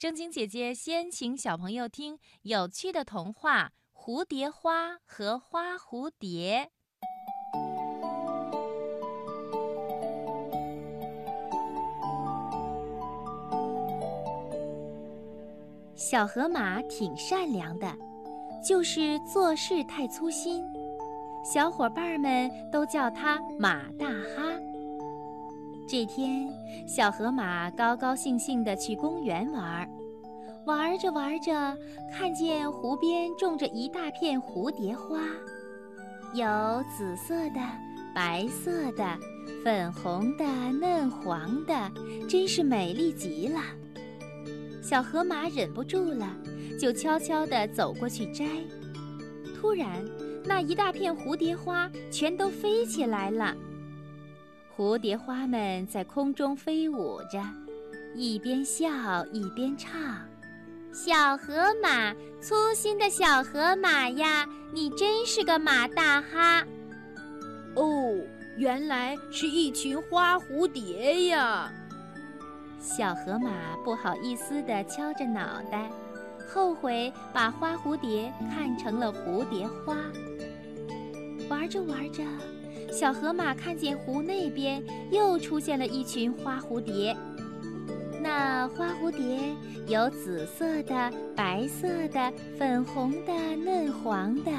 [0.00, 6.70] 正经姐姐先请小朋友听有趣的童话《蝴蝶花和花蝴蝶》。
[15.94, 17.94] 小河马挺善良的，
[18.66, 20.64] 就是做事太粗心，
[21.44, 24.49] 小伙伴们都叫它马大哈。
[25.90, 26.48] 这天，
[26.86, 29.88] 小河马高高兴兴地去公园玩儿，
[30.64, 31.76] 玩着玩着，
[32.12, 35.18] 看见湖边种着一大片蝴蝶花，
[36.32, 36.46] 有
[36.96, 37.60] 紫色的、
[38.14, 39.04] 白色的、
[39.64, 40.44] 粉红的、
[40.80, 41.90] 嫩黄的，
[42.28, 43.60] 真是美丽极了。
[44.80, 46.32] 小河马忍不住了，
[46.80, 48.44] 就悄悄地走过去摘。
[49.56, 49.88] 突然，
[50.44, 53.56] 那一大片蝴蝶花全都飞起来了。
[54.80, 57.38] 蝴蝶花们在空中飞舞着，
[58.14, 59.92] 一边笑一边唱
[60.90, 61.52] ：“小河
[61.82, 66.64] 马，粗心的小河马呀，你真是个马大哈！”
[67.76, 68.16] 哦，
[68.56, 71.70] 原来是一群花蝴蝶呀。
[72.80, 75.90] 小河马不好意思地敲着脑袋，
[76.48, 79.94] 后悔把花蝴蝶看成了蝴蝶花。
[81.50, 82.24] 玩着玩着，
[82.92, 87.16] 小河马看见湖那边又出现了一群花蝴蝶。
[88.22, 89.54] 那花蝴蝶
[89.86, 94.50] 有紫色的、白色的、粉红的、嫩黄的，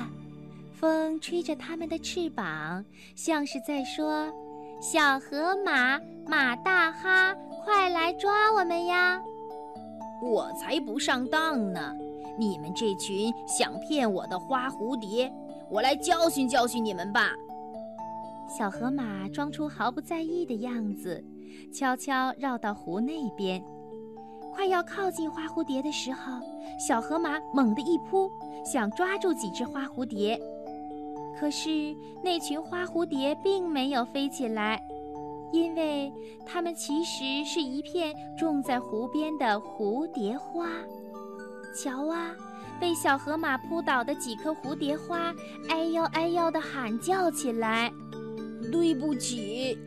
[0.74, 2.84] 风吹着它们的翅膀，
[3.16, 4.28] 像是在说
[4.82, 9.22] ：“小河马，马大哈。”快来抓我们呀！
[10.24, 11.94] 我才不上当呢！
[12.40, 15.32] 你们这群想骗我的花蝴蝶，
[15.70, 17.36] 我来教训教训你们吧！
[18.58, 21.24] 小河马装出毫不在意的样子，
[21.74, 23.64] 悄悄绕到湖那边。
[24.54, 26.42] 快要靠近花蝴蝶的时候，
[26.78, 28.30] 小河马猛地一扑，
[28.66, 30.40] 想抓住几只花蝴蝶。
[31.40, 34.82] 可是那群花蝴蝶并没有飞起来。
[35.54, 36.12] 因为
[36.46, 40.66] 它们其实是一片种在湖边的蝴蝶花，
[41.76, 42.32] 瞧啊，
[42.80, 45.34] 被小河马扑倒的几颗蝴蝶花，
[45.68, 47.92] 哎呦哎呦地喊叫起来。
[48.72, 49.78] 对不起，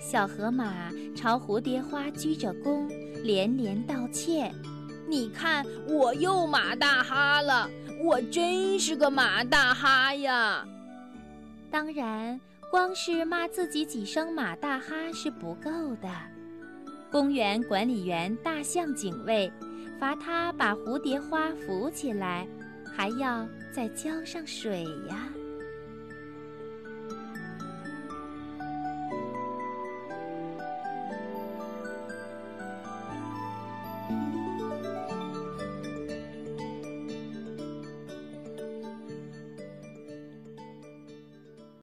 [0.00, 2.88] 小河马朝蝴蝶花鞠着躬，
[3.22, 4.54] 连连道歉。
[5.06, 7.68] 你看，我又马大哈了，
[8.02, 10.66] 我真是个马大哈呀。
[11.70, 12.40] 当然。
[12.70, 15.70] 光是骂自己几声“马大哈”是不够
[16.02, 16.10] 的，
[17.08, 19.52] 公园管理员大象警卫
[20.00, 22.48] 罚他把蝴蝶花扶起来，
[22.84, 25.28] 还要再浇上水呀。